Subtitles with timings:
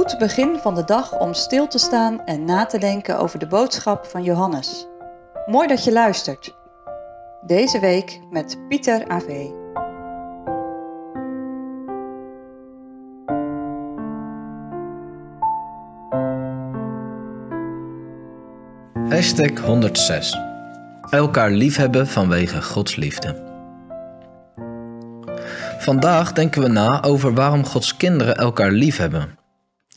[0.00, 3.46] goed begin van de dag om stil te staan en na te denken over de
[3.46, 4.86] boodschap van Johannes.
[5.46, 6.56] Mooi dat je luistert.
[7.46, 9.46] Deze week met Pieter AV.
[19.08, 20.38] Hashtag 106.
[21.10, 23.48] Elkaar liefhebben vanwege Gods liefde.
[25.78, 29.39] Vandaag denken we na over waarom Gods kinderen elkaar liefhebben.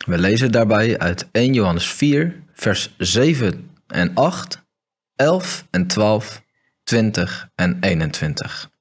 [0.05, 4.63] We lezen daarbij uit 1 Johannes 4, vers 7 en 8,
[5.15, 6.41] 11 en 12,
[6.83, 8.71] 20 en 21.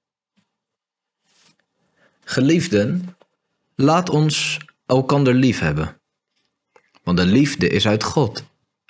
[2.25, 3.17] Geliefden,
[3.75, 6.01] laat ons elkander lief hebben.
[7.03, 8.45] Want de liefde is uit God.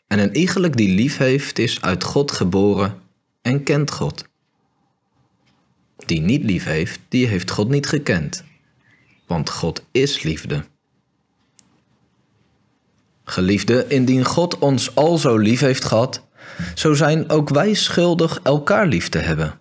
[0.07, 3.01] En een iegelijk die lief heeft, is uit God geboren
[3.43, 4.25] en kent God.
[5.97, 8.45] Die niet lief heeft, die heeft God niet gekend.
[9.27, 10.65] Want God is liefde.
[13.33, 16.23] Geliefde, indien God ons al zo lief heeft gehad,
[16.75, 19.61] zo zijn ook wij schuldig elkaar lief te hebben.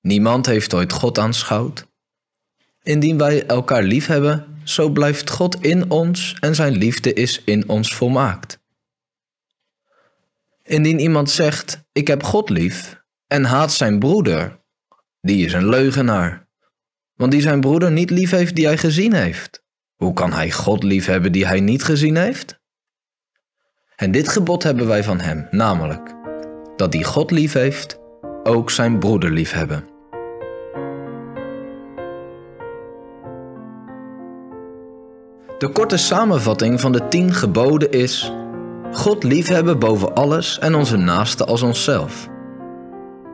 [0.00, 1.86] Niemand heeft ooit God aanschouwd.
[2.82, 7.68] Indien wij elkaar lief hebben, zo blijft God in ons en zijn liefde is in
[7.68, 8.58] ons volmaakt.
[10.62, 14.60] Indien iemand zegt: Ik heb God lief en haat zijn broeder,
[15.20, 16.48] die is een leugenaar.
[17.14, 19.62] Want die zijn broeder niet lief heeft die hij gezien heeft.
[20.00, 22.60] Hoe kan hij God lief hebben die hij niet gezien heeft?
[23.96, 26.14] En dit gebod hebben wij van hem, namelijk
[26.76, 27.98] dat die God lief heeft,
[28.42, 29.84] ook zijn broeder lief hebben.
[35.58, 38.32] De korte samenvatting van de tien geboden is:
[38.92, 42.28] God liefhebben boven alles en onze naaste als onszelf.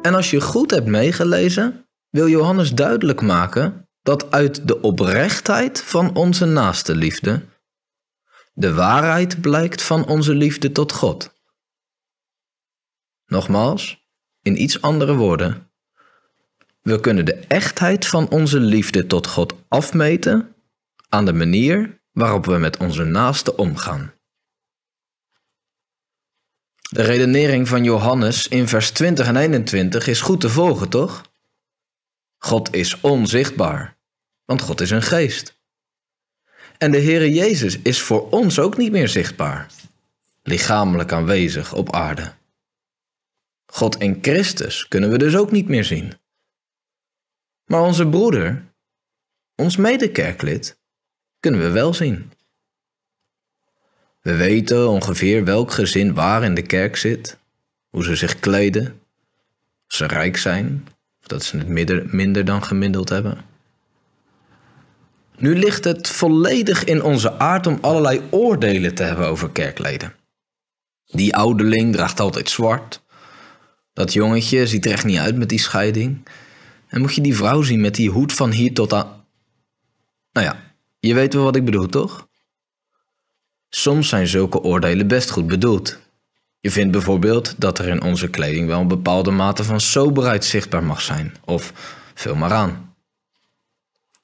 [0.03, 6.15] En als je goed hebt meegelezen, wil Johannes duidelijk maken dat uit de oprechtheid van
[6.15, 7.43] onze naaste liefde
[8.53, 11.35] de waarheid blijkt van onze liefde tot God.
[13.27, 14.09] Nogmaals,
[14.43, 15.71] in iets andere woorden,
[16.83, 20.55] we kunnen de echtheid van onze liefde tot God afmeten
[21.09, 24.13] aan de manier waarop we met onze naaste omgaan.
[26.91, 31.23] De redenering van Johannes in vers 20 en 21 is goed te volgen, toch?
[32.39, 33.96] God is onzichtbaar,
[34.47, 35.55] want God is een geest.
[36.79, 39.71] En de Heere Jezus is voor ons ook niet meer zichtbaar,
[40.43, 42.33] lichamelijk aanwezig op aarde.
[43.67, 46.13] God in Christus kunnen we dus ook niet meer zien.
[47.65, 48.65] Maar onze broeder,
[49.55, 50.79] ons medekerklid,
[51.41, 52.33] kunnen we wel zien.
[54.21, 57.39] We weten ongeveer welk gezin waar in de kerk zit,
[57.89, 59.01] hoe ze zich kleden,
[59.89, 60.87] of ze rijk zijn,
[61.21, 63.56] of dat ze het minder dan gemiddeld hebben.
[65.39, 70.15] Nu ligt het volledig in onze aard om allerlei oordelen te hebben over kerkleden.
[71.07, 73.03] Die ouderling draagt altijd zwart.
[73.93, 76.29] Dat jongetje ziet er echt niet uit met die scheiding.
[76.89, 79.25] En moet je die vrouw zien met die hoed van hier tot aan.
[80.33, 82.29] Nou ja, je weet wel wat ik bedoel, toch?
[83.69, 85.99] Soms zijn zulke oordelen best goed bedoeld.
[86.61, 90.85] Je vindt bijvoorbeeld dat er in onze kleding wel een bepaalde mate van soberheid zichtbaar
[90.85, 91.73] mag zijn, of
[92.15, 92.86] vul maar aan.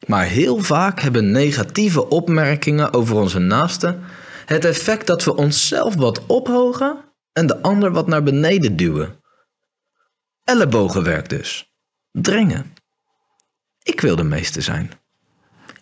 [0.07, 4.03] Maar heel vaak hebben negatieve opmerkingen over onze naasten
[4.47, 9.21] het effect dat we onszelf wat ophogen en de ander wat naar beneden duwen.
[10.45, 11.73] Ellebogenwerk dus.
[12.11, 12.75] Dringen.
[13.83, 14.91] Ik wil de meeste zijn.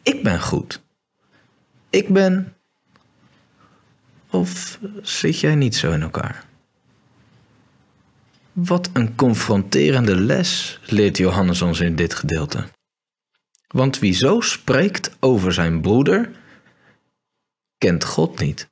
[0.02, 0.82] Ik ben goed.
[1.90, 2.54] Ik ben
[4.30, 6.44] of zit jij niet zo in elkaar?
[8.52, 12.64] Wat een confronterende les leert Johannes ons in dit gedeelte.
[13.72, 16.30] Want wie zo spreekt over zijn broeder,
[17.78, 18.68] kent God niet.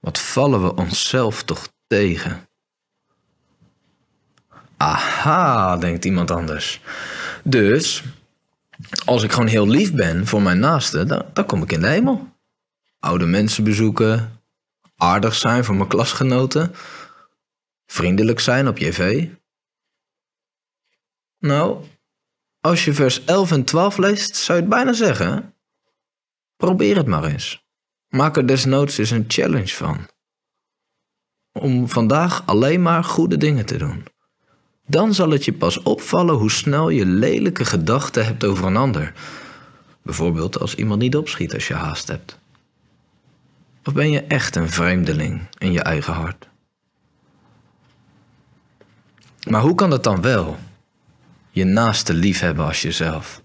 [0.00, 2.48] Wat vallen we onszelf toch tegen?
[4.76, 6.80] Aha, denkt iemand anders.
[7.42, 8.02] Dus,
[9.04, 11.88] als ik gewoon heel lief ben voor mijn naaste, dan, dan kom ik in de
[11.88, 12.34] hemel
[12.98, 14.40] oude mensen bezoeken,
[14.96, 16.74] aardig zijn voor mijn klasgenoten,
[17.86, 19.28] vriendelijk zijn op JV.
[21.38, 21.84] Nou,
[22.66, 25.54] als je vers 11 en 12 leest, zou je het bijna zeggen.
[26.56, 27.64] Probeer het maar eens.
[28.08, 30.06] Maak er desnoods eens een challenge van.
[31.52, 34.04] Om vandaag alleen maar goede dingen te doen.
[34.86, 39.12] Dan zal het je pas opvallen hoe snel je lelijke gedachten hebt over een ander.
[40.02, 42.38] Bijvoorbeeld als iemand niet opschiet als je haast hebt.
[43.84, 46.48] Of ben je echt een vreemdeling in je eigen hart?
[49.48, 50.58] Maar hoe kan het dan wel?
[51.56, 53.42] Je naaste liefhebben als jezelf.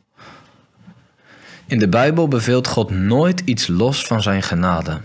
[1.67, 5.01] In de Bijbel beveelt God nooit iets los van zijn genade.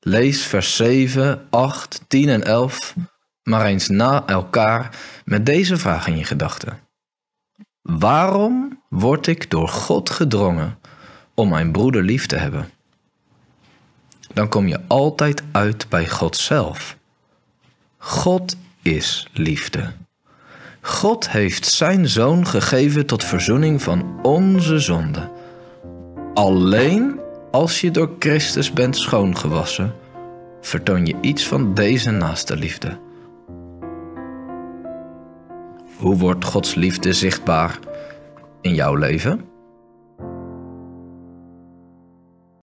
[0.00, 2.94] Lees vers 7, 8, 10 en 11
[3.42, 6.78] maar eens na elkaar met deze vraag in je gedachten.
[7.82, 10.78] Waarom word ik door God gedrongen
[11.34, 12.70] om mijn broeder lief te hebben?
[14.32, 16.96] Dan kom je altijd uit bij God zelf.
[17.98, 19.92] God is liefde.
[20.86, 25.30] God heeft zijn zoon gegeven tot verzoening van onze zonden.
[26.34, 27.20] Alleen
[27.50, 29.94] als je door Christus bent schoongewassen,
[30.60, 32.98] vertoon je iets van deze naaste liefde.
[35.96, 37.78] Hoe wordt Gods liefde zichtbaar
[38.60, 39.53] in jouw leven?